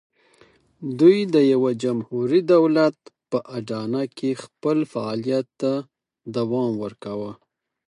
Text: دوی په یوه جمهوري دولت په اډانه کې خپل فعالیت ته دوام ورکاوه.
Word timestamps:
دوی 0.99 1.19
په 1.33 1.39
یوه 1.53 1.71
جمهوري 1.83 2.41
دولت 2.53 2.97
په 3.29 3.37
اډانه 3.57 4.03
کې 4.17 4.39
خپل 4.43 4.77
فعالیت 4.93 5.47
ته 5.61 5.71
دوام 6.35 6.71
ورکاوه. 6.83 7.31